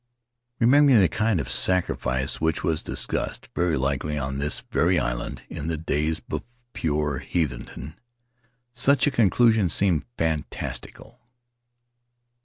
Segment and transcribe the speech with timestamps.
[0.57, 5.67] Remembering the kind of sacrifice which was discussed, very likely on this very island, in
[5.67, 6.41] the days of
[6.73, 7.93] pure heathendom,
[8.73, 11.19] such a conclusion seemed fantastical.